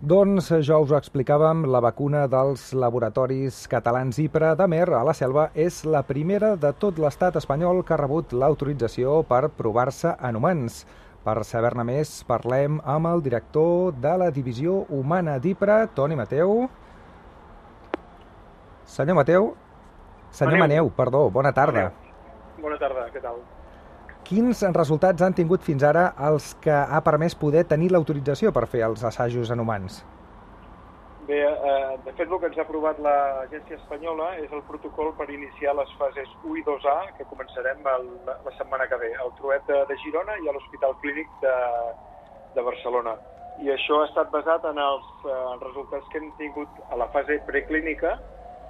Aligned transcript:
Doncs 0.00 0.46
ja 0.64 0.78
us 0.80 0.88
ho 0.88 0.96
explicàvem, 0.96 1.66
la 1.68 1.82
vacuna 1.84 2.22
dels 2.32 2.70
laboratoris 2.72 3.66
catalans 3.68 4.16
IPRA 4.22 4.54
de 4.56 4.64
Mer 4.72 4.86
a 4.96 5.02
la 5.04 5.12
Selva 5.12 5.50
és 5.52 5.82
la 5.84 6.00
primera 6.08 6.54
de 6.56 6.70
tot 6.72 6.96
l'estat 6.96 7.36
espanyol 7.36 7.82
que 7.84 7.92
ha 7.92 7.98
rebut 8.00 8.32
l'autorització 8.32 9.18
per 9.28 9.50
provar-se 9.58 10.14
en 10.24 10.40
humans. 10.40 10.86
Per 11.20 11.36
saber-ne 11.44 11.84
més, 11.84 12.14
parlem 12.24 12.80
amb 12.80 13.12
el 13.12 13.20
director 13.28 13.92
de 13.92 14.16
la 14.24 14.32
Divisió 14.32 14.86
Humana 14.88 15.36
d'IPRA, 15.36 15.82
Toni 15.92 16.16
Mateu. 16.16 16.64
Senyor 18.88 19.20
Mateu, 19.20 19.52
senyor 20.30 20.62
Maneu. 20.62 20.68
Maneu, 20.68 20.94
perdó, 20.96 21.26
bona 21.28 21.52
tarda. 21.52 21.90
Bona 22.56 22.80
tarda, 22.80 23.10
què 23.12 23.20
tal? 23.20 23.44
Quins 24.30 24.60
resultats 24.70 25.24
han 25.26 25.34
tingut 25.34 25.64
fins 25.66 25.82
ara 25.82 26.04
els 26.28 26.52
que 26.62 26.70
ha 26.70 27.00
permès 27.02 27.34
poder 27.34 27.64
tenir 27.72 27.88
l'autorització 27.90 28.52
per 28.54 28.68
fer 28.70 28.84
els 28.86 29.02
assajos 29.08 29.50
en 29.50 29.58
humans? 29.58 29.96
Bé, 31.26 31.40
eh, 31.40 31.96
de 32.04 32.12
fet, 32.12 32.28
el 32.28 32.38
que 32.38 32.46
ens 32.46 32.60
ha 32.60 32.62
aprovat 32.62 33.00
l'Agència 33.02 33.80
Espanyola 33.80 34.28
és 34.44 34.54
el 34.54 34.62
protocol 34.70 35.10
per 35.18 35.26
iniciar 35.34 35.74
les 35.80 35.90
fases 35.98 36.30
1 36.44 36.60
i 36.62 36.64
2A, 36.68 36.96
que 37.18 37.26
començarem 37.32 37.82
el, 37.96 38.08
la 38.30 38.54
setmana 38.60 38.86
que 38.86 39.02
ve, 39.02 39.10
al 39.18 39.34
Truet 39.40 39.66
de, 39.66 39.82
de 39.90 39.98
Girona 40.04 40.38
i 40.38 40.46
a 40.46 40.54
l'Hospital 40.54 40.94
Clínic 41.02 41.34
de, 41.42 41.58
de 42.54 42.68
Barcelona. 42.70 43.18
I 43.66 43.74
això 43.74 43.98
ha 43.98 44.08
estat 44.12 44.30
basat 44.30 44.62
en 44.70 44.78
els 44.78 45.12
eh, 45.26 45.38
resultats 45.66 46.06
que 46.12 46.22
hem 46.22 46.30
tingut 46.38 46.82
a 46.86 47.02
la 47.02 47.10
fase 47.10 47.42
preclínica, 47.50 48.20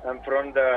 enfront 0.09 0.54
de... 0.56 0.70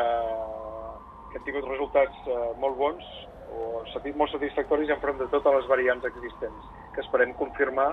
que 1.32 1.40
hem 1.40 1.48
tingut 1.48 1.72
resultats 1.72 2.28
eh, 2.28 2.50
molt 2.60 2.84
bons 2.84 3.14
o 3.54 3.84
molt 4.18 4.32
satisfactoris 4.32 4.92
enfront 4.96 5.20
de 5.22 5.30
totes 5.32 5.56
les 5.60 5.70
variants 5.70 6.06
existents, 6.10 6.68
que 6.96 7.02
esperem 7.02 7.34
confirmar 7.40 7.90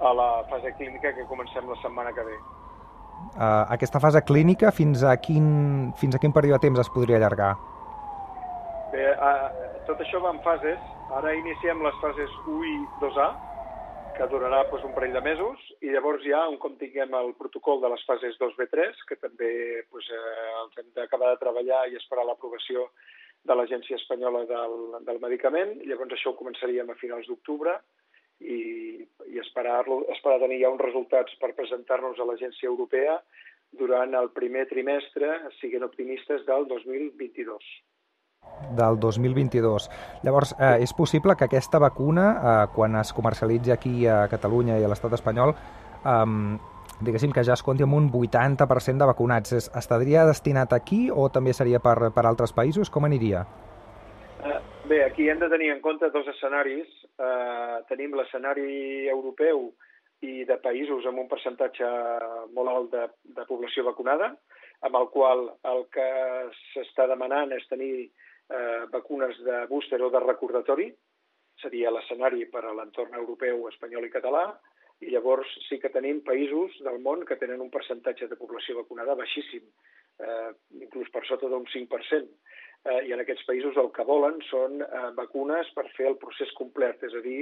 a 0.00 0.12
la 0.16 0.30
fase 0.50 0.72
clínica 0.78 1.12
que 1.14 1.26
comencem 1.28 1.68
la 1.68 1.76
setmana 1.82 2.12
que 2.12 2.24
ve. 2.24 2.38
Uh, 3.36 3.68
aquesta 3.68 4.00
fase 4.00 4.22
clínica, 4.24 4.72
fins 4.72 5.04
a, 5.04 5.16
quin, 5.20 5.92
fins 6.00 6.16
a 6.16 6.20
quin 6.22 6.32
període 6.32 6.58
de 6.58 6.68
temps 6.68 6.80
es 6.80 6.88
podria 6.92 7.18
allargar? 7.20 7.52
Bé, 8.90 9.04
eh, 9.12 9.68
tot 9.86 10.00
això 10.02 10.22
va 10.24 10.32
en 10.34 10.40
fases. 10.46 10.80
Ara 11.18 11.34
iniciem 11.36 11.82
les 11.84 11.96
fases 12.00 12.32
1 12.46 12.64
i 12.66 12.74
2A, 13.02 13.28
que 14.16 14.26
durarà 14.32 14.64
doncs, 14.70 14.86
un 14.88 14.94
parell 14.96 15.14
de 15.14 15.22
mesos, 15.24 15.62
i 15.84 15.92
llavors 15.92 16.24
ja, 16.26 16.42
un 16.48 16.58
cop 16.62 16.74
tinguem 16.80 17.14
el 17.20 17.32
protocol 17.38 17.80
de 17.84 17.90
les 17.92 18.02
fases 18.08 18.36
2B3, 18.40 19.04
que 19.08 19.18
també 19.20 19.52
doncs, 19.92 20.10
eh, 20.16 20.50
els 20.64 20.80
hem 20.80 20.90
d'acabar 20.96 21.34
de 21.34 21.40
treballar 21.44 21.86
i 21.90 22.00
esperar 22.00 22.26
l'aprovació 22.28 22.88
de 23.48 23.56
l'Agència 23.56 23.96
Espanyola 23.96 24.44
del, 24.48 24.76
del 25.06 25.20
Medicament, 25.22 25.78
llavors 25.88 26.12
això 26.16 26.32
ho 26.32 26.38
començaríem 26.38 26.90
a 26.90 26.98
finals 27.00 27.28
d'octubre, 27.30 27.78
i, 28.40 29.04
i 29.28 29.38
esperar, 29.40 29.84
esperar 30.14 30.40
tenir 30.40 30.62
ja 30.62 30.72
uns 30.72 30.82
resultats 30.82 31.36
per 31.40 31.52
presentar-nos 31.56 32.18
a 32.18 32.26
l'Agència 32.28 32.70
Europea 32.70 33.18
durant 33.76 34.16
el 34.18 34.30
primer 34.34 34.66
trimestre, 34.70 35.36
siguent 35.60 35.84
optimistes, 35.86 36.42
del 36.48 36.66
2022. 36.68 37.68
Del 38.76 38.96
2022. 38.98 39.86
Llavors, 40.24 40.54
eh, 40.58 40.80
és 40.82 40.92
possible 40.96 41.36
que 41.36 41.46
aquesta 41.46 41.78
vacuna, 41.78 42.26
eh, 42.32 42.66
quan 42.74 42.96
es 42.96 43.12
comercialitzi 43.12 43.70
aquí 43.70 44.06
a 44.06 44.26
Catalunya 44.32 44.80
i 44.80 44.84
a 44.84 44.90
l'estat 44.90 45.14
espanyol, 45.20 45.54
eh, 45.54 46.26
diguéssim 47.00 47.32
que 47.32 47.44
ja 47.46 47.56
es 47.56 47.62
compti 47.66 47.86
amb 47.86 47.96
un 47.96 48.10
80% 48.12 48.98
de 49.00 49.08
vacunats. 49.08 49.52
Es, 49.56 49.70
estaria 49.76 50.26
destinat 50.28 50.72
aquí 50.76 51.08
o 51.10 51.28
també 51.28 51.54
seria 51.56 51.80
per, 51.80 52.12
per 52.14 52.26
altres 52.26 52.52
països? 52.56 52.90
Com 52.90 53.08
aniria? 53.08 53.44
Eh, 54.44 54.60
Bé, 54.90 55.04
aquí 55.04 55.28
hem 55.28 55.38
de 55.38 55.48
tenir 55.48 55.70
en 55.70 55.80
compte 55.84 56.08
dos 56.10 56.26
escenaris. 56.32 56.88
Eh, 57.14 57.76
tenim 57.88 58.16
l'escenari 58.18 59.06
europeu 59.12 59.68
i 60.26 60.44
de 60.48 60.56
països 60.60 61.06
amb 61.06 61.22
un 61.22 61.28
percentatge 61.30 61.90
molt 62.56 62.72
alt 62.72 62.88
de, 62.94 63.04
de 63.36 63.44
població 63.46 63.84
vacunada, 63.86 64.32
amb 64.88 64.98
el 64.98 65.06
qual 65.12 65.44
el 65.70 65.84
que 65.94 66.08
s'està 66.72 67.06
demanant 67.06 67.54
és 67.54 67.68
tenir 67.70 67.92
eh, 68.02 68.82
vacunes 68.92 69.38
de 69.46 69.62
búster 69.70 70.00
o 70.02 70.10
de 70.10 70.24
recordatori, 70.24 70.90
seria 71.62 71.92
l'escenari 71.94 72.48
per 72.50 72.64
a 72.64 72.74
l'entorn 72.74 73.14
europeu, 73.20 73.68
espanyol 73.70 74.08
i 74.08 74.12
català, 74.12 74.44
i 75.00 75.10
llavors 75.14 75.48
sí 75.68 75.78
que 75.80 75.90
tenim 75.92 76.20
països 76.26 76.76
del 76.84 77.00
món 77.04 77.24
que 77.28 77.38
tenen 77.40 77.62
un 77.64 77.70
percentatge 77.72 78.28
de 78.28 78.38
població 78.40 78.76
vacunada 78.82 79.16
baixíssim, 79.16 79.64
eh, 80.20 80.50
inclús 80.84 81.08
per 81.14 81.24
sota 81.28 81.48
d'un 81.48 81.64
5%. 81.72 82.28
Eh, 82.80 83.00
I 83.08 83.14
en 83.16 83.20
aquests 83.20 83.46
països 83.48 83.76
el 83.80 83.90
que 83.96 84.04
volen 84.08 84.38
són 84.48 84.80
eh, 84.84 85.08
vacunes 85.16 85.72
per 85.76 85.86
fer 85.96 86.08
el 86.12 86.20
procés 86.20 86.52
complet, 86.56 87.02
és 87.08 87.16
a 87.16 87.24
dir, 87.24 87.40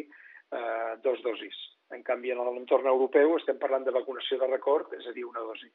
eh, 0.54 0.94
dos 1.02 1.20
dosis. 1.26 1.58
En 1.94 2.02
canvi, 2.06 2.30
en 2.30 2.42
l'entorn 2.44 2.86
europeu 2.86 3.36
estem 3.38 3.58
parlant 3.58 3.86
de 3.86 3.94
vacunació 3.94 4.38
de 4.38 4.50
record, 4.50 4.92
és 4.98 5.06
a 5.06 5.14
dir, 5.16 5.24
una 5.26 5.40
dosi. 5.40 5.70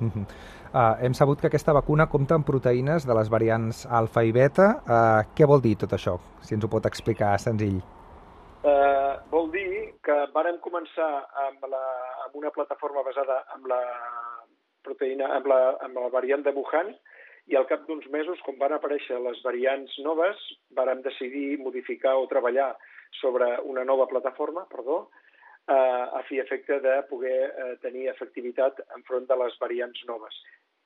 Uh 0.00 0.08
-huh. 0.08 0.24
uh, 0.72 1.04
hem 1.04 1.12
sabut 1.12 1.40
que 1.40 1.46
aquesta 1.46 1.72
vacuna 1.72 2.08
compta 2.08 2.34
amb 2.34 2.46
proteïnes 2.46 3.06
de 3.06 3.14
les 3.14 3.28
variants 3.28 3.86
alfa 3.86 4.24
i 4.24 4.32
beta. 4.32 4.68
Uh, 4.86 5.20
què 5.36 5.46
vol 5.46 5.60
dir 5.60 5.76
tot 5.76 5.92
això? 5.92 6.18
Si 6.40 6.54
ens 6.54 6.64
ho 6.64 6.68
pot 6.68 6.86
explicar 6.86 7.38
senzill. 7.38 7.82
Eh, 8.60 9.12
vol 9.32 9.46
dir 9.54 9.69
vàrem 10.34 10.58
començar 10.64 11.10
amb, 11.46 11.64
la, 11.72 11.84
amb 12.26 12.36
una 12.40 12.52
plataforma 12.54 13.04
basada 13.06 13.40
en 13.56 13.66
la 13.70 13.80
proteïna, 14.86 15.28
amb 15.36 15.48
la, 15.50 15.60
amb 15.86 15.98
la 16.00 16.10
variant 16.12 16.44
de 16.46 16.54
Wuhan, 16.56 16.94
i 17.50 17.56
al 17.58 17.66
cap 17.66 17.86
d'uns 17.88 18.06
mesos, 18.14 18.40
com 18.46 18.58
van 18.60 18.74
aparèixer 18.76 19.18
les 19.18 19.40
variants 19.42 19.96
noves, 20.04 20.38
vàrem 20.76 21.02
decidir 21.02 21.58
modificar 21.58 22.14
o 22.20 22.28
treballar 22.30 22.70
sobre 23.20 23.48
una 23.66 23.84
nova 23.84 24.06
plataforma, 24.06 24.66
perdó, 24.70 25.00
eh, 25.66 25.74
a 25.74 26.22
fi 26.28 26.38
efecte 26.38 26.78
de 26.84 26.96
poder 27.10 27.38
eh, 27.50 27.74
tenir 27.82 28.08
efectivitat 28.12 28.80
enfront 28.96 29.26
de 29.26 29.38
les 29.42 29.56
variants 29.62 30.04
noves. 30.06 30.36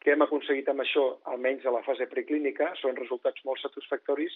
Què 0.05 0.12
hem 0.12 0.25
aconseguit 0.25 0.67
amb 0.69 0.83
això, 0.84 1.05
almenys 1.33 1.65
a 1.65 1.73
la 1.73 1.84
fase 1.84 2.05
preclínica, 2.11 2.71
són 2.81 2.97
resultats 2.99 3.44
molt 3.49 3.62
satisfactoris 3.62 4.34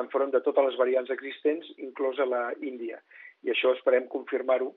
enfront 0.00 0.32
de 0.32 0.40
totes 0.46 0.70
les 0.70 0.78
variants 0.80 1.12
existents, 1.12 1.68
inclosa 1.88 2.24
la 2.24 2.46
Índia. 2.64 3.02
I 3.46 3.54
això 3.54 3.72
esperem 3.76 4.08
confirmar-ho 4.12 4.70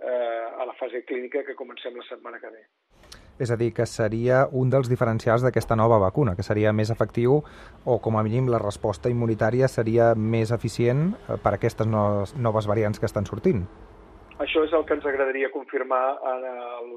eh, 0.00 0.46
a 0.60 0.66
la 0.66 0.76
fase 0.78 1.04
clínica 1.04 1.44
que 1.44 1.56
comencem 1.56 1.96
la 1.96 2.06
setmana 2.08 2.40
que 2.40 2.52
ve. 2.52 2.64
És 3.40 3.50
a 3.50 3.56
dir, 3.56 3.70
que 3.72 3.86
seria 3.88 4.42
un 4.52 4.68
dels 4.72 4.90
diferencials 4.92 5.40
d'aquesta 5.40 5.76
nova 5.76 5.96
vacuna, 6.02 6.34
que 6.36 6.44
seria 6.44 6.74
més 6.76 6.90
efectiu 6.92 7.38
o, 7.40 7.94
com 8.04 8.18
a 8.18 8.24
mínim, 8.26 8.50
la 8.52 8.60
resposta 8.60 9.08
immunitària 9.08 9.68
seria 9.72 10.12
més 10.14 10.52
eficient 10.52 11.14
eh, 11.14 11.38
per 11.40 11.54
a 11.54 11.60
aquestes 11.60 11.88
noves, 11.88 12.36
noves 12.36 12.68
variants 12.68 13.00
que 13.00 13.08
estan 13.08 13.28
sortint. 13.28 13.64
Això 14.40 14.62
és 14.64 14.72
el 14.72 14.86
que 14.88 14.96
ens 14.96 15.04
agradaria 15.04 15.50
confirmar 15.52 16.04
en 16.30 16.44
el, 16.50 16.92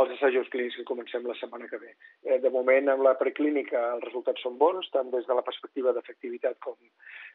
els 0.00 0.12
assajos 0.14 0.48
clínics 0.52 0.78
que 0.78 0.86
comencem 0.88 1.26
la 1.28 1.36
setmana 1.36 1.68
que 1.68 1.80
ve. 1.80 1.92
Eh, 2.24 2.38
de 2.44 2.52
moment, 2.52 2.88
amb 2.92 3.04
la 3.04 3.16
preclínica, 3.20 3.82
els 3.96 4.04
resultats 4.04 4.44
són 4.44 4.56
bons, 4.60 4.88
tant 4.92 5.12
des 5.12 5.28
de 5.28 5.36
la 5.36 5.44
perspectiva 5.44 5.92
d'efectivitat 5.96 6.60
com, 6.64 6.76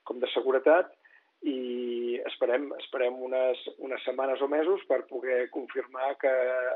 com 0.10 0.22
de 0.22 0.30
seguretat, 0.34 0.94
i 1.42 2.20
esperem, 2.30 2.70
esperem 2.80 3.16
unes, 3.24 3.62
unes 3.82 4.04
setmanes 4.06 4.42
o 4.42 4.48
mesos 4.48 4.82
per 4.90 5.02
poder 5.10 5.50
confirmar 5.50 6.14
que 6.22 6.32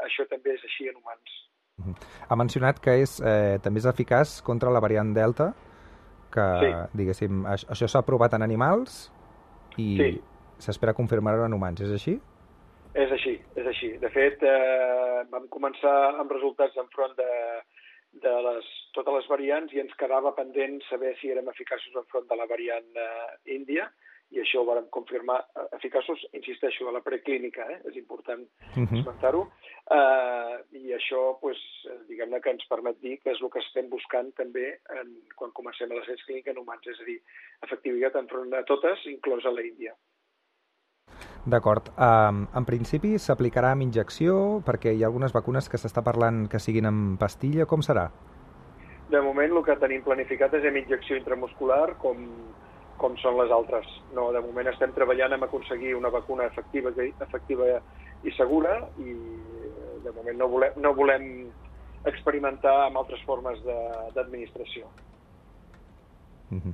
això 0.06 0.26
també 0.30 0.56
és 0.56 0.64
així 0.66 0.90
en 0.90 0.98
humans. 0.98 1.36
Ha 2.30 2.36
mencionat 2.40 2.80
que 2.82 2.96
és, 3.04 3.20
eh, 3.22 3.60
també 3.62 3.80
és 3.80 3.86
eficaç 3.86 4.42
contra 4.44 4.72
la 4.72 4.80
variant 4.80 5.14
Delta, 5.14 5.54
que, 6.34 6.46
Sí. 6.62 6.72
diguéssim, 6.98 7.44
això, 7.46 7.88
s'ha 7.88 8.02
provat 8.06 8.34
en 8.34 8.42
animals 8.42 9.12
i 9.78 9.98
Sí. 9.98 10.22
s'espera 10.58 10.94
confirmar-ho 10.94 11.46
en 11.46 11.54
humans, 11.54 11.82
és 11.82 11.92
així? 11.92 12.20
És 12.96 13.12
així, 13.12 13.40
és 13.56 13.68
així. 13.68 13.98
De 14.00 14.10
fet, 14.10 14.42
eh, 14.42 15.24
vam 15.30 15.48
començar 15.50 16.16
amb 16.20 16.32
resultats 16.32 16.76
enfront 16.78 17.16
de, 17.18 17.62
de 18.14 18.42
les, 18.42 18.66
totes 18.94 19.14
les 19.14 19.28
variants 19.28 19.74
i 19.74 19.80
ens 19.80 19.94
quedava 20.00 20.34
pendent 20.34 20.82
saber 20.90 21.16
si 21.20 21.30
érem 21.30 21.48
eficaços 21.50 21.94
enfront 21.96 22.28
de 22.28 22.36
la 22.36 22.46
variant 22.46 22.96
eh, 22.96 23.54
índia 23.54 23.92
i 24.34 24.42
això 24.42 24.62
ho 24.62 24.68
vam 24.68 24.88
confirmar 24.94 25.38
eh, 25.44 25.68
eficaços, 25.78 26.22
insisteixo, 26.34 26.88
a 26.90 26.96
la 26.96 27.04
preclínica, 27.06 27.68
eh? 27.72 27.80
és 27.92 28.00
important 28.02 28.48
Uh 28.76 28.84
-huh. 28.84 29.00
esmentar-ho, 29.00 29.44
eh, 29.98 30.56
i 30.72 30.94
això, 30.94 31.38
pues, 31.40 31.58
eh, 31.86 32.00
diguem-ne 32.10 32.42
que 32.42 32.52
ens 32.52 32.66
permet 32.68 33.00
dir 33.02 33.20
que 33.22 33.32
és 33.32 33.42
el 33.42 33.50
que 33.50 33.60
estem 33.60 33.90
buscant 33.90 34.34
també 34.36 34.80
en, 34.90 35.08
quan 35.36 35.52
comencem 35.52 35.92
a 35.92 35.96
l'ascens 35.96 36.24
clínic 36.26 36.48
en 36.48 36.58
humans, 36.58 36.88
és 36.88 37.00
a 37.00 37.04
dir, 37.04 37.22
efectivitat 37.62 38.16
enfront 38.16 38.50
de 38.50 38.64
totes, 38.64 39.06
inclosa 39.06 39.52
la 39.52 39.62
Índia. 39.62 39.96
D'acord. 41.46 41.92
Um, 42.02 42.48
en 42.58 42.66
principi 42.66 43.20
s'aplicarà 43.22 43.72
amb 43.72 43.86
injecció 43.86 44.62
perquè 44.66 44.96
hi 44.96 45.04
ha 45.04 45.08
algunes 45.08 45.32
vacunes 45.32 45.70
que 45.70 45.78
s'està 45.78 46.02
parlant 46.02 46.48
que 46.50 46.60
siguin 46.60 46.86
amb 46.90 47.20
pastilla. 47.20 47.68
Com 47.70 47.82
serà? 47.86 48.10
De 49.12 49.22
moment 49.22 49.52
el 49.52 49.64
que 49.64 49.76
tenim 49.78 50.02
planificat 50.02 50.56
és 50.58 50.66
amb 50.66 50.78
injecció 50.82 51.16
intramuscular 51.16 51.98
com, 52.02 52.26
com 52.98 53.16
són 53.22 53.38
les 53.40 53.52
altres. 53.52 53.88
No, 54.16 54.32
de 54.34 54.42
moment 54.42 54.68
estem 54.72 54.94
treballant 54.96 55.36
en 55.36 55.44
aconseguir 55.44 55.96
una 55.96 56.10
vacuna 56.14 56.46
efectiva, 56.46 56.92
efectiva 57.28 57.80
i 58.24 58.32
segura 58.38 58.78
i 59.00 59.12
eh, 59.12 59.96
de 60.04 60.12
moment 60.16 60.38
no 60.40 60.50
volem, 60.50 60.78
no 60.82 60.94
volem 60.98 61.30
experimentar 62.06 62.76
amb 62.86 63.02
altres 63.02 63.22
formes 63.26 63.62
de- 63.66 64.12
d'administració. 64.16 64.86
Uh 66.52 66.62
-huh. 66.62 66.74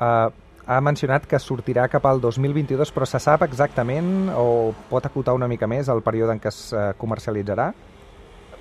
uh, 0.00 0.32
ha 0.66 0.80
mencionat 0.80 1.26
que 1.26 1.38
sortirà 1.38 1.88
cap 1.88 2.06
al 2.06 2.20
2022, 2.20 2.94
però 2.94 3.04
se 3.04 3.18
sap 3.18 3.42
exactament 3.42 4.30
o 4.36 4.74
pot 4.90 5.06
acotar 5.06 5.34
una 5.34 5.48
mica 5.48 5.66
més 5.66 5.88
el 5.88 6.02
període 6.02 6.32
en 6.32 6.40
què 6.40 6.48
es 6.48 6.72
uh, 6.72 6.92
comercialitzarà? 6.98 7.72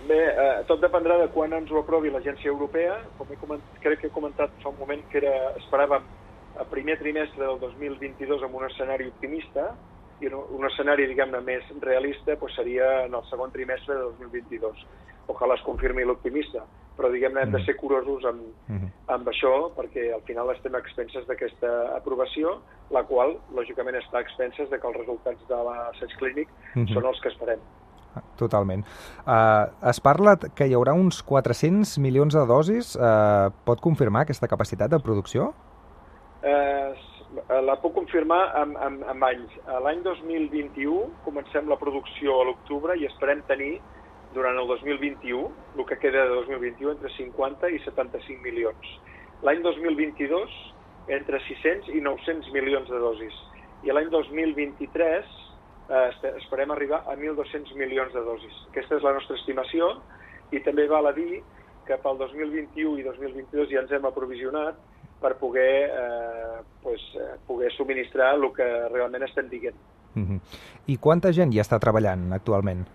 Bé, 0.08 0.20
eh, 0.20 0.64
tot 0.68 0.82
dependrà 0.82 1.18
de 1.18 1.30
quan 1.32 1.54
ens 1.54 1.72
ho 1.72 1.80
aprovi 1.80 2.10
l'Agència 2.10 2.52
Europea. 2.52 2.98
Com 3.18 3.28
he 3.32 3.38
comentat, 3.40 3.80
crec 3.80 4.02
que 4.02 4.08
he 4.08 4.12
comentat 4.12 4.50
fa 4.62 4.70
un 4.70 4.80
moment 4.80 5.02
que 5.10 5.18
era, 5.18 5.54
esperàvem 5.62 6.04
a 6.60 6.66
primer 6.70 7.00
trimestre 7.00 7.46
del 7.46 7.60
2022 7.60 8.44
amb 8.46 8.56
un 8.60 8.68
escenari 8.68 9.08
optimista 9.10 9.72
i 10.22 10.30
un, 10.30 10.38
un 10.56 10.68
escenari, 10.70 11.08
diguem-ne, 11.10 11.42
més 11.46 11.66
realista 11.82 12.38
doncs 12.38 12.56
seria 12.60 12.90
en 13.08 13.18
el 13.18 13.26
segon 13.30 13.52
trimestre 13.52 13.98
de 13.98 14.08
2022. 14.22 14.86
Ojalà 15.34 15.58
es 15.58 15.64
confirmi 15.66 16.06
l'optimista, 16.06 16.64
però 16.98 17.10
diguem-ne 17.12 17.46
hem 17.46 17.54
de 17.54 17.60
mm. 17.60 17.66
ser 17.66 17.76
curosos 17.80 18.26
amb, 18.30 18.44
mm-hmm. 18.70 18.90
amb 19.16 19.30
això 19.32 19.54
perquè 19.78 20.10
al 20.14 20.24
final 20.28 20.52
estem 20.54 20.76
a 20.76 20.82
expenses 20.84 21.26
d'aquesta 21.30 21.72
aprovació, 21.98 22.58
la 22.94 23.06
qual, 23.10 23.38
lògicament, 23.56 23.98
està 24.00 24.20
a 24.20 24.26
expenses 24.26 24.70
de 24.70 24.80
que 24.80 24.92
els 24.92 25.00
resultats 25.00 25.48
de 25.50 25.64
l'assaig 25.70 26.18
clínic 26.20 26.52
mm 26.52 26.84
-hmm. 26.84 26.94
són 26.94 27.10
els 27.10 27.22
que 27.22 27.34
esperem. 27.34 27.60
Totalment. 28.38 28.86
Uh, 29.26 29.90
es 29.90 30.00
parla 30.00 30.38
que 30.38 30.68
hi 30.68 30.74
haurà 30.74 30.94
uns 30.94 31.24
400 31.24 31.98
milions 31.98 32.34
de 32.34 32.46
dosis. 32.46 32.96
Uh, 32.96 33.50
pot 33.66 33.82
confirmar 33.82 34.22
aquesta 34.22 34.48
capacitat 34.48 34.92
de 34.92 35.00
producció? 35.00 35.54
Uh, 36.44 36.92
la 37.64 37.78
puc 37.80 37.96
confirmar 37.96 38.42
amb, 38.60 38.78
amb, 38.84 39.04
amb 39.10 39.26
anys. 39.26 39.54
L'any 39.86 40.04
2021 40.06 41.24
comencem 41.26 41.70
la 41.72 41.80
producció 41.80 42.36
a 42.40 42.48
l'octubre 42.50 42.98
i 43.00 43.08
esperem 43.08 43.42
tenir 43.48 43.78
durant 44.34 44.58
el 44.58 44.68
2021, 44.68 45.48
el 45.78 45.86
que 45.90 45.98
queda 46.02 46.26
de 46.28 46.36
2021, 46.42 46.92
entre 46.98 47.12
50 47.16 47.70
i 47.74 47.80
75 47.86 48.44
milions. 48.44 48.92
L'any 49.46 49.62
2022, 49.64 50.54
entre 51.14 51.40
600 51.48 51.90
i 51.94 52.02
900 52.02 52.52
milions 52.56 52.90
de 52.90 53.00
dosis. 53.02 53.40
I 53.84 53.94
l'any 53.94 54.10
2023 54.14 55.34
eh, 55.90 56.32
esperem 56.38 56.72
arribar 56.72 57.04
a 57.08 57.18
1.200 57.18 57.76
milions 57.80 58.14
de 58.16 58.24
dosis. 58.24 58.62
Aquesta 58.72 58.98
és 59.00 59.06
la 59.06 59.14
nostra 59.18 59.38
estimació 59.40 59.94
i 60.56 60.62
també 60.64 60.88
val 60.88 61.10
a 61.10 61.16
dir 61.16 61.44
que 61.88 61.98
pel 62.00 62.20
2021 62.22 63.00
i 63.02 63.06
2022 63.06 63.72
ja 63.74 63.84
ens 63.84 63.92
hem 63.92 64.06
aprovisionat 64.08 64.80
per 65.24 65.38
poder, 65.40 65.90
eh, 65.90 66.60
pues, 66.84 67.02
poder 67.48 67.72
subministrar 67.78 68.34
el 68.36 68.50
que 68.54 68.68
realment 68.92 69.24
estem 69.24 69.48
dient. 69.50 69.80
Uh 70.16 70.22
-huh. 70.22 70.40
I 70.88 70.98
quanta 70.98 71.32
gent 71.34 71.54
hi 71.54 71.60
està 71.60 71.80
treballant 71.80 72.34
actualment? 72.34 72.86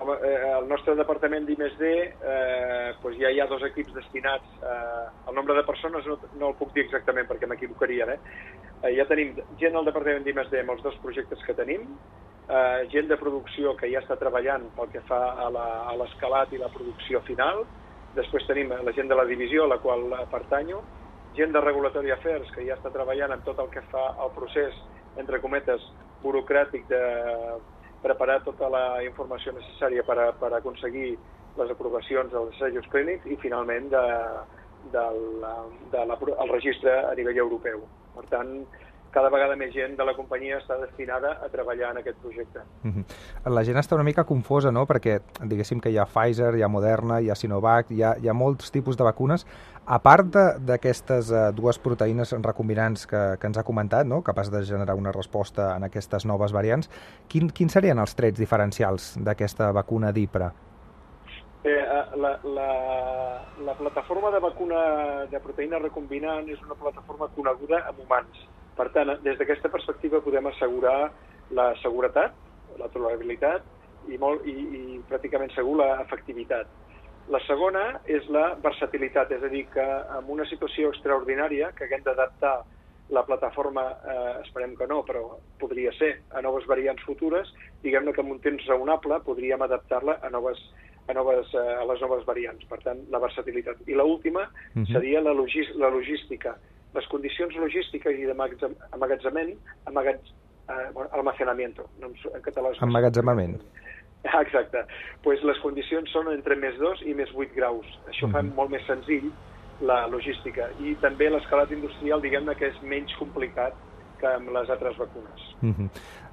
Home, 0.00 0.14
eh, 0.22 0.52
el 0.58 0.68
nostre 0.68 0.94
departament 0.94 1.46
d'I+D 1.46 1.82
eh, 1.82 2.94
pues 3.02 3.16
ja 3.18 3.32
hi 3.34 3.40
ha 3.40 3.46
dos 3.50 3.62
equips 3.66 3.94
destinats. 3.94 4.46
Eh, 4.62 5.06
el 5.28 5.34
nombre 5.34 5.56
de 5.56 5.64
persones 5.64 6.06
no, 6.06 6.18
no 6.38 6.50
el 6.50 6.54
puc 6.54 6.72
dir 6.74 6.84
exactament 6.84 7.26
perquè 7.26 7.48
m'equivocaria. 7.50 8.06
Eh? 8.06 8.18
Eh, 8.82 8.94
ja 8.94 9.08
tenim 9.10 9.34
gent 9.58 9.74
al 9.74 9.88
departament 9.88 10.22
d'I+D 10.22 10.60
amb 10.60 10.70
els 10.70 10.82
dos 10.82 10.94
projectes 11.02 11.42
que 11.44 11.54
tenim, 11.54 11.88
eh, 12.48 12.86
gent 12.92 13.08
de 13.08 13.18
producció 13.18 13.74
que 13.76 13.90
ja 13.90 13.98
està 14.04 14.16
treballant 14.20 14.68
pel 14.76 14.92
que 14.94 15.02
fa 15.10 15.20
a 15.48 15.96
l'escalat 15.98 16.52
i 16.52 16.62
la 16.62 16.70
producció 16.70 17.20
final, 17.26 17.64
després 18.18 18.46
tenim 18.48 18.72
la 18.72 18.94
gent 18.96 19.08
de 19.10 19.16
la 19.18 19.26
divisió 19.28 19.64
a 19.64 19.72
la 19.72 19.80
qual 19.82 20.10
pertanyo, 20.32 20.82
gent 21.36 21.52
de 21.52 21.62
Regulatory 21.62 22.10
Affairs 22.10 22.50
que 22.54 22.64
ja 22.66 22.76
està 22.78 22.92
treballant 22.94 23.34
en 23.34 23.42
tot 23.46 23.58
el 23.62 23.70
que 23.72 23.84
fa 23.92 24.04
al 24.18 24.32
procés, 24.36 24.76
entre 25.20 25.40
cometes, 25.42 25.82
burocràtic 26.22 26.86
de 26.90 27.02
preparar 28.02 28.40
tota 28.44 28.68
la 28.70 29.02
informació 29.04 29.52
necessària 29.54 30.04
per, 30.06 30.18
a, 30.18 30.28
per 30.38 30.52
aconseguir 30.54 31.16
les 31.58 31.70
aprovacions 31.74 32.30
dels 32.32 32.54
assajos 32.54 32.86
clínics 32.92 33.26
i 33.26 33.38
finalment 33.42 33.88
de, 33.90 34.04
del 34.94 35.20
de 35.94 36.04
la, 36.10 36.18
el 36.18 36.52
registre 36.52 36.94
a 37.06 37.14
nivell 37.18 37.40
europeu. 37.44 37.82
Per 38.14 38.26
tant, 38.30 38.52
cada 39.18 39.30
vegada 39.34 39.56
més 39.58 39.72
gent 39.74 39.96
de 39.98 40.04
la 40.06 40.14
companyia 40.14 40.60
està 40.60 40.76
destinada 40.78 41.32
a 41.42 41.48
treballar 41.50 41.90
en 41.92 42.00
aquest 42.02 42.18
projecte. 42.22 42.60
Mm 42.84 42.92
-hmm. 42.92 43.04
La 43.54 43.64
gent 43.64 43.78
està 43.78 43.94
una 43.94 44.04
mica 44.04 44.24
confosa, 44.24 44.70
no?, 44.70 44.86
perquè 44.86 45.20
diguéssim 45.42 45.80
que 45.80 45.90
hi 45.90 45.98
ha 45.98 46.06
Pfizer, 46.06 46.54
hi 46.54 46.62
ha 46.62 46.68
Moderna, 46.68 47.20
hi 47.20 47.30
ha 47.30 47.34
Sinovac, 47.34 47.90
hi 47.90 48.02
ha, 48.02 48.14
hi 48.22 48.28
ha 48.28 48.32
molts 48.32 48.70
tipus 48.70 48.96
de 48.96 49.04
vacunes. 49.04 49.46
A 49.86 49.98
part 49.98 50.26
d'aquestes 50.58 51.30
uh, 51.30 51.50
dues 51.52 51.78
proteïnes 51.78 52.32
recombinants 52.32 53.06
que, 53.06 53.36
que 53.40 53.46
ens 53.46 53.58
ha 53.58 53.62
comentat, 53.62 54.06
no?, 54.06 54.22
capaç 54.22 54.50
de 54.50 54.62
generar 54.62 54.94
una 54.94 55.12
resposta 55.12 55.76
en 55.76 55.84
aquestes 55.84 56.24
noves 56.24 56.52
variants, 56.52 56.90
quin, 57.28 57.50
quins 57.50 57.72
serien 57.72 57.98
els 57.98 58.14
trets 58.14 58.38
diferencials 58.38 59.16
d'aquesta 59.16 59.72
vacuna 59.72 60.12
d'IPRA? 60.12 60.52
Eh, 61.64 61.84
la, 62.16 62.38
la, 62.44 62.68
la 63.66 63.74
plataforma 63.74 64.30
de 64.30 64.38
vacuna 64.38 65.26
de 65.30 65.40
proteïna 65.40 65.78
recombinant 65.78 66.48
és 66.48 66.62
una 66.62 66.74
plataforma 66.74 67.26
coneguda 67.34 67.78
en 67.88 67.94
humans 68.04 68.48
per 68.78 68.88
tant, 68.94 69.10
des 69.24 69.38
d'aquesta 69.38 69.70
perspectiva 69.72 70.22
podem 70.24 70.46
assegurar 70.50 71.10
la 71.58 71.72
seguretat, 71.82 72.34
la 72.78 72.88
tolerabilitat 72.94 73.66
i, 74.08 74.18
molt, 74.22 74.46
i, 74.46 74.54
i 74.54 75.00
pràcticament 75.10 75.52
segur 75.54 75.76
l'efectivitat. 75.80 76.70
La 77.28 77.40
segona 77.44 77.84
és 78.08 78.24
la 78.32 78.54
versatilitat, 78.62 79.32
és 79.36 79.42
a 79.44 79.50
dir, 79.52 79.66
que 79.74 79.84
en 80.16 80.30
una 80.32 80.46
situació 80.48 80.92
extraordinària 80.94 81.72
que 81.76 81.84
haguem 81.84 82.04
d'adaptar 82.06 82.56
la 83.12 83.24
plataforma, 83.24 83.84
eh, 84.04 84.32
esperem 84.44 84.74
que 84.76 84.86
no, 84.88 85.02
però 85.04 85.24
podria 85.60 85.92
ser, 85.96 86.14
a 86.36 86.42
noves 86.44 86.66
variants 86.68 87.04
futures, 87.04 87.50
diguem-ne 87.84 88.12
que 88.12 88.24
en 88.24 88.32
un 88.34 88.40
temps 88.44 88.64
raonable 88.68 89.20
podríem 89.28 89.64
adaptar-la 89.64 90.18
a 90.22 90.32
noves 90.32 90.60
a, 91.08 91.14
noves, 91.16 91.48
eh, 91.56 91.76
a 91.80 91.84
les 91.88 92.02
noves 92.04 92.24
variants. 92.28 92.64
Per 92.68 92.78
tant, 92.84 92.98
la 93.12 93.20
versatilitat. 93.22 93.80
I 93.88 93.96
l'última 93.96 94.42
uh 94.44 94.78
mhm. 94.78 94.84
-huh. 94.84 94.92
seria 94.92 95.20
la, 95.20 95.32
logis, 95.32 95.68
la 95.74 95.88
logística 95.88 96.58
les 96.94 97.08
condicions 97.12 97.54
logístiques 97.60 98.16
i 98.16 98.26
d'emmagatzament, 98.28 99.52
amagatz, 99.90 100.32
eh, 100.68 100.88
bueno, 100.94 101.10
almacenamiento, 101.12 101.88
no, 102.00 102.12
en 102.34 102.42
català 102.42 102.72
és... 102.72 102.82
Emmagatzemament. 102.82 103.58
Ah, 104.24 104.42
exacte. 104.42 104.82
pues 105.22 105.42
les 105.46 105.58
condicions 105.62 106.10
són 106.10 106.26
entre 106.32 106.56
més 106.58 106.74
2 106.80 107.04
i 107.06 107.14
més 107.14 107.30
8 107.34 107.54
graus. 107.54 107.86
Això 108.08 108.26
mm 108.26 108.30
-hmm. 108.30 108.32
fa 108.32 108.42
mhm. 108.42 108.54
molt 108.56 108.70
més 108.70 108.86
senzill 108.86 109.30
la 109.80 110.06
logística. 110.06 110.68
I 110.82 110.94
també 111.00 111.30
l'escalat 111.30 111.70
industrial, 111.70 112.20
diguem-ne 112.20 112.54
que 112.54 112.66
és 112.66 112.82
menys 112.82 113.14
complicat 113.18 113.74
que 114.18 114.26
amb 114.26 114.50
les 114.50 114.70
altres 114.70 114.96
vacunes. 114.98 115.40
Mm 115.60 115.74
-hmm. 115.74 115.88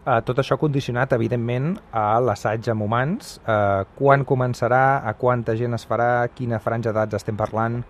uh, 0.05 0.21
tot 0.23 0.37
això 0.37 0.57
condicionat, 0.57 1.13
evidentment, 1.13 1.77
a 1.91 2.19
l'assaig 2.19 2.69
amb 2.69 2.81
humans. 2.81 3.41
Uh, 3.47 3.85
quan 3.95 4.25
començarà? 4.25 5.01
A 5.05 5.13
quanta 5.13 5.55
gent 5.55 5.73
es 5.73 5.87
farà? 5.87 6.27
Quina 6.33 6.59
franja 6.59 6.91
d'edats 6.91 7.13
estem 7.13 7.37
parlant? 7.37 7.83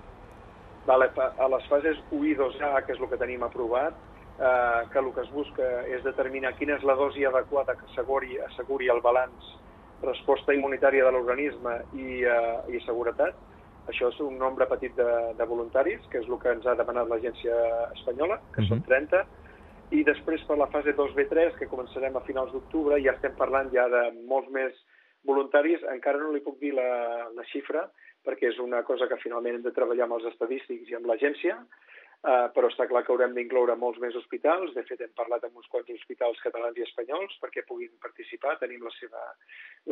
Vale, 0.85 1.09
a 1.17 1.47
les 1.49 1.65
fases 1.65 1.97
1 2.13 2.27
i 2.29 2.35
2A, 2.37 2.83
que 2.85 2.93
és 2.93 2.99
el 3.01 3.09
que 3.09 3.17
tenim 3.17 3.43
aprovat, 3.43 3.95
eh, 4.37 4.81
que 4.91 4.99
el 4.99 5.11
que 5.13 5.21
es 5.21 5.31
busca 5.33 5.69
és 5.89 6.03
determinar 6.05 6.53
quina 6.59 6.75
és 6.77 6.83
la 6.83 6.95
dosi 6.99 7.25
adequada 7.25 7.75
que 7.75 7.87
asseguri, 7.89 8.37
asseguri 8.49 8.91
el 8.93 9.01
balanç 9.01 9.55
resposta 10.03 10.53
immunitària 10.53 11.05
de 11.05 11.11
l'organisme 11.15 11.79
i, 11.93 12.21
eh, 12.21 12.75
i 12.75 12.81
seguretat. 12.85 13.33
Això 13.89 14.09
és 14.09 14.19
un 14.19 14.37
nombre 14.37 14.65
petit 14.69 14.94
de, 14.97 15.09
de 15.37 15.45
voluntaris, 15.45 16.06
que 16.11 16.19
és 16.21 16.30
el 16.30 16.39
que 16.42 16.54
ens 16.54 16.65
ha 16.65 16.75
demanat 16.77 17.09
l'agència 17.09 17.56
espanyola, 17.94 18.39
que 18.54 18.61
uh 18.61 18.65
-huh. 18.65 18.69
són 18.69 18.81
30, 18.81 19.23
mhm. 19.23 19.97
i 19.99 20.04
després 20.04 20.44
per 20.44 20.57
la 20.57 20.68
fase 20.68 20.94
2B3, 20.94 21.56
que 21.57 21.69
començarem 21.69 22.15
a 22.15 22.25
finals 22.30 22.51
d'octubre, 22.51 23.01
ja 23.01 23.11
estem 23.11 23.33
parlant 23.35 23.71
ja 23.71 23.87
de 23.87 24.11
molts 24.27 24.49
més 24.49 24.73
voluntaris, 25.27 25.83
encara 25.91 26.21
no 26.21 26.31
li 26.33 26.44
puc 26.45 26.59
dir 26.61 26.73
la, 26.77 26.87
la 27.35 27.45
xifra, 27.51 27.85
perquè 28.25 28.49
és 28.49 28.61
una 28.61 28.81
cosa 28.87 29.07
que 29.09 29.19
finalment 29.21 29.59
hem 29.59 29.65
de 29.65 29.73
treballar 29.75 30.07
amb 30.07 30.17
els 30.19 30.29
estadístics 30.31 30.89
i 30.89 30.97
amb 30.97 31.09
l'agència, 31.09 31.59
eh, 32.25 32.47
però 32.55 32.69
està 32.71 32.87
clar 32.89 33.03
que 33.05 33.13
haurem 33.13 33.35
d'incloure 33.37 33.77
molts 33.79 34.01
més 34.03 34.15
hospitals. 34.19 34.73
De 34.75 34.83
fet, 34.89 35.01
hem 35.01 35.13
parlat 35.17 35.45
amb 35.45 35.61
uns 35.61 35.69
quants 35.71 35.91
hospitals 35.94 36.41
catalans 36.44 36.77
i 36.77 36.85
espanyols 36.85 37.37
perquè 37.44 37.65
puguin 37.67 37.94
participar, 38.01 38.57
tenim 38.61 38.83
la 38.85 38.94
seva, 38.97 39.23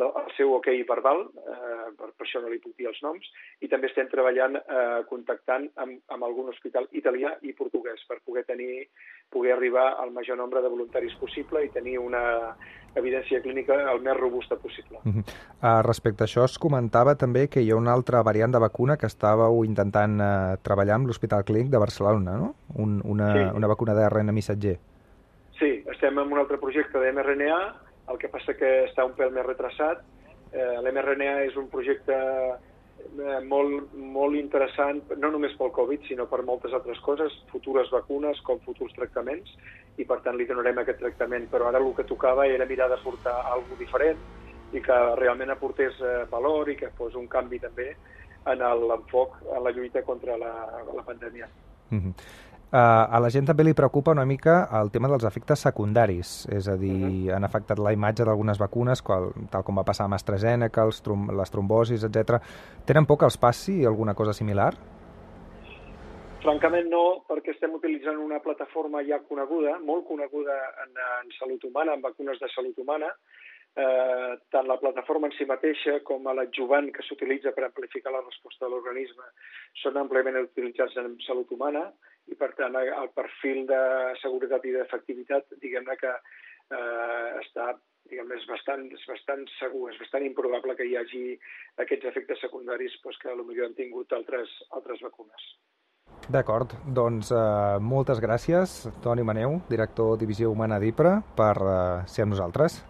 la, 0.00 0.10
el 0.24 0.30
seu 0.36 0.54
ok 0.58 0.70
verbal, 0.88 1.26
eh, 1.44 1.88
per, 1.98 2.10
per 2.12 2.26
això 2.26 2.42
no 2.42 2.52
li 2.52 2.60
puc 2.62 2.76
dir 2.78 2.90
els 2.90 3.00
noms, 3.06 3.30
i 3.64 3.70
també 3.72 3.90
estem 3.90 4.10
treballant, 4.12 4.58
eh, 4.58 5.02
contactant 5.10 5.68
amb, 5.84 6.00
amb 6.14 6.28
algun 6.28 6.50
hospital 6.52 6.88
italià 6.92 7.36
i 7.42 7.54
portuguès 7.56 8.02
per 8.08 8.20
poder 8.24 8.44
tenir 8.50 8.88
poder 9.34 9.52
arribar 9.52 9.96
al 9.98 10.12
major 10.12 10.36
nombre 10.36 10.62
de 10.62 10.68
voluntaris 10.68 11.14
possible 11.18 11.64
i 11.64 11.70
tenir 11.74 11.98
una 11.98 12.22
evidència 12.94 13.40
clínica 13.42 13.74
el 13.90 14.00
més 14.04 14.16
robusta 14.16 14.56
possible. 14.56 14.98
Uh 15.04 15.14
-huh. 15.14 15.24
uh, 15.62 15.82
respecte 15.82 16.22
a 16.22 16.26
això, 16.26 16.44
es 16.44 16.58
comentava 16.58 17.16
també 17.16 17.48
que 17.48 17.60
hi 17.60 17.70
ha 17.70 17.76
una 17.76 17.92
altra 17.92 18.22
variant 18.22 18.52
de 18.52 18.60
vacuna 18.66 18.96
que 18.96 19.06
estàveu 19.06 19.64
intentant 19.64 20.14
uh, 20.20 20.56
treballar 20.62 20.94
amb 20.94 21.06
l'Hospital 21.06 21.44
Clínic 21.44 21.70
de 21.70 21.78
Barcelona, 21.78 22.23
no? 22.32 22.54
Un, 22.74 23.00
una, 23.04 23.32
sí. 23.34 23.44
una 23.56 23.68
vacuna 23.68 23.94
d'ARN 23.94 24.32
missatger. 24.32 24.78
Sí, 25.58 25.84
estem 25.92 26.18
en 26.18 26.32
un 26.32 26.38
altre 26.38 26.58
projecte 26.58 26.98
de 26.98 27.12
mRNA, 27.12 27.58
el 28.10 28.18
que 28.18 28.28
passa 28.28 28.56
que 28.58 28.70
està 28.88 29.04
un 29.06 29.14
pèl 29.16 29.32
més 29.32 29.46
retrasat. 29.46 30.02
Eh, 30.54 30.76
L'mRNA 30.80 31.44
és 31.48 31.56
un 31.58 31.68
projecte 31.70 32.14
eh, 32.14 33.40
molt, 33.46 33.94
molt 33.94 34.38
interessant, 34.38 35.00
no 35.18 35.30
només 35.34 35.54
pel 35.58 35.72
Covid, 35.74 36.04
sinó 36.08 36.26
per 36.30 36.42
moltes 36.46 36.74
altres 36.76 37.00
coses, 37.06 37.34
futures 37.52 37.90
vacunes 37.94 38.40
com 38.46 38.62
futurs 38.66 38.94
tractaments, 38.98 39.54
i 39.98 40.06
per 40.08 40.20
tant 40.24 40.36
li 40.38 40.46
donarem 40.48 40.82
aquest 40.82 41.00
tractament. 41.02 41.46
Però 41.52 41.68
ara 41.68 41.82
el 41.82 41.92
que 41.96 42.06
tocava 42.08 42.46
era 42.46 42.66
mirar 42.66 42.90
de 42.92 43.00
portar 43.04 43.36
alguna 43.52 43.80
diferent 43.80 44.20
i 44.74 44.82
que 44.82 44.96
realment 45.20 45.54
aportés 45.54 46.00
eh, 46.02 46.24
valor 46.30 46.70
i 46.70 46.76
que 46.76 46.90
fos 46.98 47.14
un 47.14 47.28
canvi 47.30 47.60
també 47.62 47.92
en 48.50 48.60
l'enfoc, 48.60 49.38
en 49.54 49.62
la 49.64 49.72
lluita 49.72 50.02
contra 50.02 50.36
la, 50.36 50.52
la 50.90 51.04
pandèmia. 51.06 51.48
Mm 51.94 52.00
-hmm. 52.00 52.14
a 53.14 53.20
la 53.20 53.28
gent 53.30 53.46
també 53.46 53.62
li 53.62 53.72
preocupa 53.72 54.10
una 54.10 54.24
mica 54.24 54.68
el 54.80 54.90
tema 54.90 55.08
dels 55.08 55.24
efectes 55.24 55.60
secundaris, 55.60 56.48
és 56.50 56.68
a 56.68 56.76
dir, 56.76 56.90
uh. 56.90 57.08
-huh. 57.08 57.34
han 57.36 57.44
afectat 57.44 57.78
la 57.78 57.92
imatge 57.92 58.24
d'algunes 58.24 58.58
vacunes, 58.58 59.02
qual, 59.02 59.30
tal 59.50 59.62
com 59.62 59.76
va 59.78 59.84
passar 59.84 60.04
amb 60.04 60.14
AstraZeneca, 60.14 60.82
els 60.82 61.00
trom 61.02 61.30
les 61.30 61.50
trombosis, 61.50 62.02
etc. 62.02 62.42
Tenen 62.84 63.06
por 63.06 63.18
que 63.18 63.24
els 63.24 63.38
passi 63.38 63.84
alguna 63.84 64.14
cosa 64.14 64.32
similar? 64.32 64.74
Francament 66.42 66.90
no, 66.90 67.24
perquè 67.28 67.54
estem 67.54 67.72
utilitzant 67.72 68.18
una 68.18 68.40
plataforma 68.40 69.00
ja 69.02 69.18
coneguda, 69.28 69.78
molt 69.78 70.04
coneguda 70.06 70.52
en, 70.84 70.90
en 71.22 71.30
salut 71.38 71.64
humana, 71.64 71.94
en 71.94 72.02
vacunes 72.02 72.40
de 72.40 72.48
salut 72.54 72.78
humana. 72.78 73.06
Eh, 73.74 74.34
tant 74.54 74.68
la 74.70 74.76
plataforma 74.78 75.26
en 75.26 75.32
si 75.34 75.44
mateixa 75.50 75.96
com 76.06 76.28
l'adjuvant 76.30 76.92
que 76.94 77.02
s'utilitza 77.02 77.50
per 77.56 77.64
amplificar 77.66 78.12
la 78.14 78.22
resposta 78.22 78.66
de 78.66 78.70
l'organisme 78.70 79.26
són 79.82 79.98
àmpliament 79.98 80.38
utilitzats 80.44 80.94
en 81.02 81.16
salut 81.26 81.50
humana 81.50 81.88
i, 82.30 82.36
per 82.38 82.52
tant, 82.54 82.78
el 82.78 83.10
perfil 83.16 83.64
de 83.66 83.80
seguretat 84.22 84.68
i 84.70 84.76
d'efectivitat, 84.76 85.58
diguem-ne 85.64 85.98
que 85.98 86.14
eh, 86.14 87.42
està 87.42 87.72
diguem 88.10 88.30
és 88.36 88.46
bastant, 88.46 88.86
és 88.92 89.04
bastant 89.08 89.44
segur, 89.58 89.88
és 89.90 89.98
bastant 89.98 90.24
improbable 90.26 90.76
que 90.78 90.86
hi 90.86 90.96
hagi 91.00 91.24
aquests 91.82 92.10
efectes 92.12 92.42
secundaris 92.44 92.94
doncs, 93.02 93.18
que 93.22 93.34
potser 93.42 93.66
han 93.66 93.76
tingut 93.78 94.12
altres, 94.12 94.54
altres 94.76 95.02
vacunes. 95.02 95.50
D'acord, 96.30 96.72
doncs 96.96 97.32
eh, 97.34 97.78
moltes 97.82 98.20
gràcies, 98.22 98.84
Toni 99.04 99.24
Maneu, 99.26 99.58
director 99.68 100.18
Divisió 100.20 100.52
Humana 100.52 100.78
d'IPRA, 100.80 101.18
per 101.36 101.54
eh, 101.58 101.78
ser 102.08 102.24
amb 102.24 102.36
nosaltres. 102.36 102.84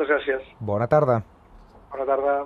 Moltes 0.00 0.16
gràcies. 0.16 0.44
Bona 0.64 0.86
tarda. 0.88 1.18
Bona 1.92 2.04
tarda. 2.08 2.36